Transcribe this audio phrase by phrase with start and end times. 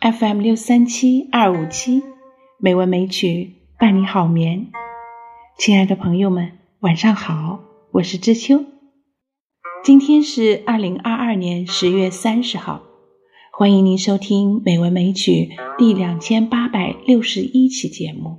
[0.00, 2.02] FM 六三七二五七，
[2.58, 4.68] 美文美曲伴你好眠。
[5.58, 7.60] 亲爱的朋友们，晚上好，
[7.92, 8.64] 我是知秋。
[9.84, 12.80] 今天是二零二二年十月三十号，
[13.52, 18.38] 欢迎您收听《美文美曲》第两千八百六十一期节目。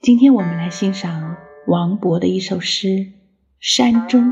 [0.00, 2.88] 今天我们来欣赏王勃的一首诗
[3.60, 4.22] 《山中》。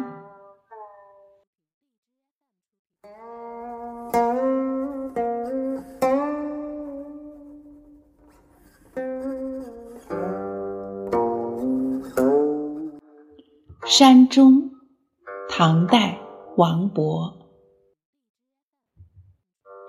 [13.94, 14.70] 山中，
[15.50, 16.18] 唐代，
[16.56, 17.34] 王勃。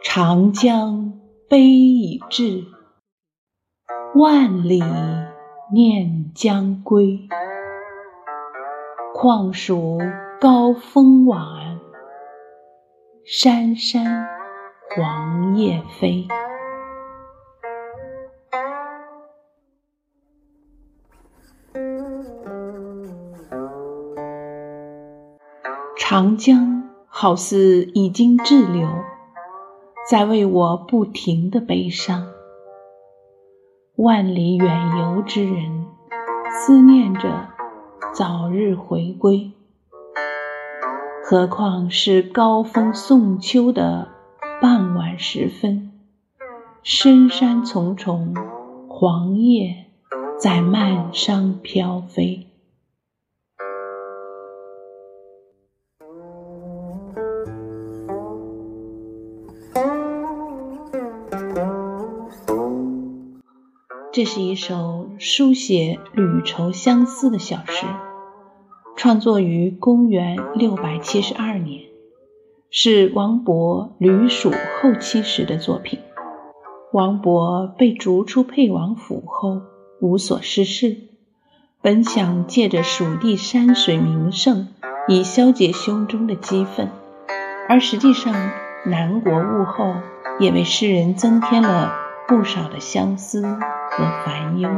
[0.03, 1.13] 长江
[1.49, 2.65] 悲已滞，
[4.13, 4.83] 万里
[5.71, 7.29] 念将归。
[9.13, 9.99] 况属
[10.41, 11.79] 高风晚，
[13.25, 14.27] 山山
[14.93, 16.27] 黄叶飞。
[26.13, 28.87] 长江好似已经滞留，
[30.07, 32.27] 在为我不停的悲伤。
[33.95, 35.87] 万里远游之人，
[36.51, 37.49] 思念着
[38.13, 39.53] 早日回归。
[41.23, 44.09] 何况是高峰送秋的
[44.61, 45.93] 傍晚时分，
[46.83, 48.35] 深山丛丛，
[48.87, 49.87] 黄叶
[50.37, 52.52] 在漫上飘飞。
[64.13, 67.87] 这是一首书写旅愁相思的小诗，
[68.95, 71.85] 创作于公元六百七十二年，
[72.69, 75.97] 是王勃旅蜀后期时的作品。
[76.91, 79.63] 王勃被逐出沛王府后，
[79.99, 80.95] 无所事事，
[81.81, 84.67] 本想借着蜀地山水名胜，
[85.07, 86.91] 以消解胸中的激愤，
[87.67, 88.31] 而实际上
[88.85, 89.95] 南国物候
[90.39, 91.91] 也为诗人增添了
[92.27, 93.43] 不少的相思。
[93.95, 94.69] 和烦忧，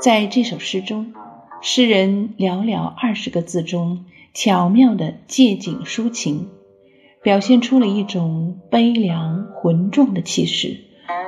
[0.00, 1.12] 在这首诗中，
[1.60, 6.50] 诗人寥寥二十个字中，巧妙地借景抒情，
[7.20, 10.84] 表现出了一种悲凉浑重的气势，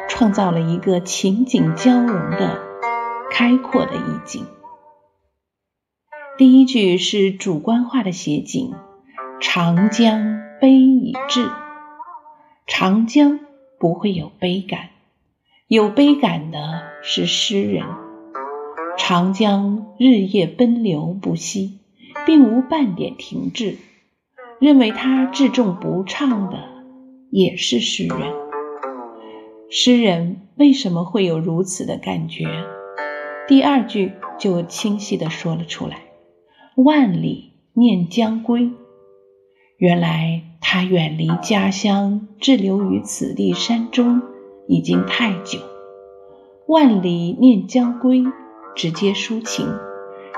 [0.09, 2.61] 创造了一个情景交融的
[3.33, 4.47] 开阔的意境。
[6.39, 8.73] 第一句是主观化的写景
[9.43, 11.51] ：“长江悲已滞。”
[12.69, 13.41] 长江
[13.81, 14.90] 不会有悲感。
[15.71, 16.59] 有悲感的
[17.01, 17.85] 是诗人，
[18.99, 21.79] 长江日夜奔流不息，
[22.27, 23.77] 并无半点停滞。
[24.59, 26.59] 认为他至重不畅的
[27.31, 28.19] 也是诗人。
[29.71, 32.49] 诗人为什么会有如此的感觉？
[33.47, 36.03] 第二句就清晰地说了出来
[36.75, 38.73] ：“万里念将归。”
[39.79, 44.21] 原来他远离家乡，滞留于此地山中。
[44.71, 45.59] 已经太久，
[46.69, 48.23] 万里念将归，
[48.77, 49.67] 直接抒情，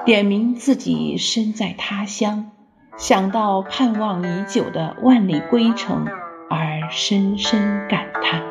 [0.06, 2.50] 点明自己身在他乡，
[2.96, 6.06] 想到盼望已久的万里归程，
[6.48, 8.42] 而深深感叹。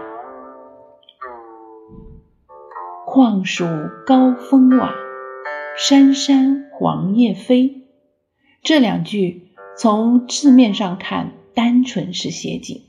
[3.08, 3.66] 况属
[4.06, 4.94] 高风晚，
[5.76, 7.88] 山山黄叶飞。
[8.62, 12.84] 这两句从字面上看，单纯是写景，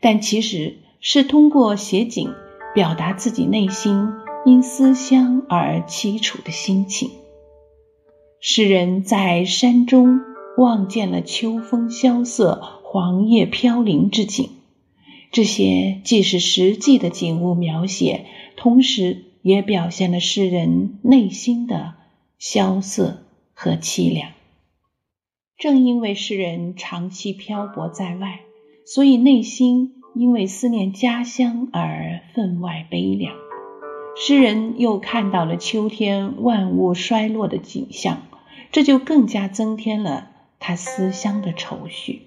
[0.00, 0.76] 但其实。
[1.00, 2.34] 是通过写景
[2.74, 4.08] 表达自己内心
[4.44, 7.10] 因思乡而凄楚的心情。
[8.40, 10.20] 诗人在山中
[10.56, 14.50] 望见了秋风萧瑟、黄叶飘零之景，
[15.30, 21.94] 这些既是实际的景物描写，同时也表现了诗人内心的
[22.38, 23.24] 萧瑟
[23.54, 24.32] 和凄凉。
[25.56, 28.40] 正因为诗人长期漂泊在外，
[28.84, 29.97] 所以内心。
[30.18, 33.36] 因为思念家乡而分外悲凉，
[34.16, 38.22] 诗人又看到了秋天万物衰落的景象，
[38.72, 42.22] 这就更加增添了他思乡的愁绪。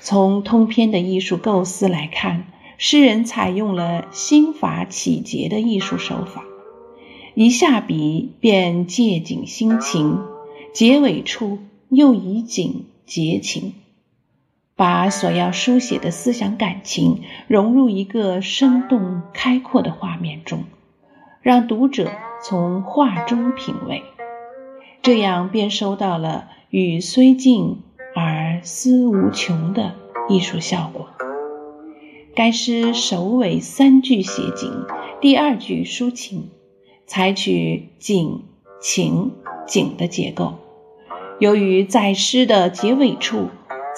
[0.00, 6.42] 从通篇的艺术构思来看，诗人采用了心法启节的艺术手法，
[7.36, 10.18] 一下笔便借景心情，
[10.74, 13.74] 结尾处又以景结情。
[14.78, 20.66] 把所要书写的思想感情融入一个生动开阔的画面中，
[21.42, 22.12] 让读者
[22.44, 24.04] 从画中品味，
[25.02, 27.82] 这样便收到了“语虽尽
[28.14, 29.96] 而思无穷”的
[30.28, 31.08] 艺术效果。
[32.36, 34.86] 该诗首尾三句写景，
[35.20, 36.50] 第二句抒情，
[37.04, 38.44] 采取景、
[38.80, 39.32] 情、
[39.66, 40.54] 景的结构。
[41.40, 43.48] 由于在诗的结尾处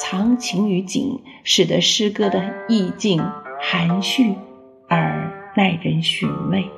[0.01, 3.23] 藏情于景，使得诗歌的意境
[3.61, 4.35] 含蓄
[4.89, 6.71] 而耐人寻味。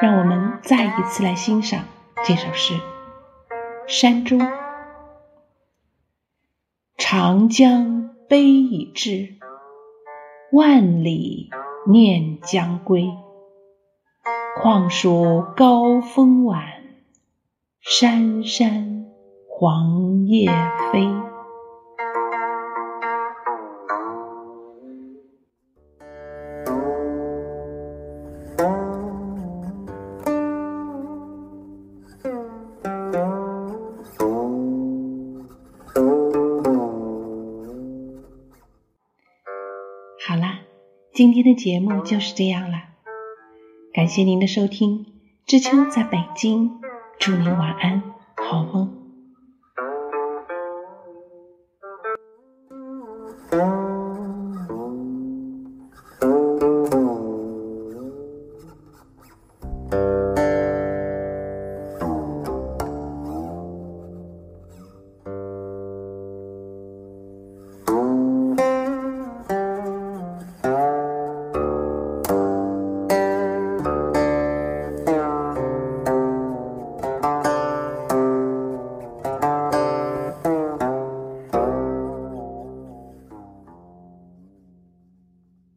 [0.00, 1.84] 让我们再一次来欣赏
[2.24, 2.72] 这首诗
[3.86, 4.40] 《山中》。
[6.96, 9.34] 长江悲已滞，
[10.50, 11.50] 万里
[11.86, 13.10] 念将归。
[14.62, 16.64] 况属高风晚，
[17.82, 18.95] 山山
[19.58, 20.50] 黄叶
[20.92, 21.06] 飞。
[40.28, 40.58] 好啦，
[41.14, 42.76] 今天的节目就是这样了。
[43.94, 45.06] 感谢您的收听，
[45.46, 46.78] 知秋在北京，
[47.18, 48.02] 祝您晚安，
[48.36, 49.05] 好梦。